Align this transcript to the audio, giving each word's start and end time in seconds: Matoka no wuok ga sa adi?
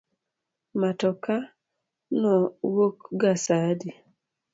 Matoka 0.81 1.33
no 2.21 2.33
wuok 2.73 2.97
ga 3.19 3.31
sa 3.43 3.55
adi? 3.69 3.89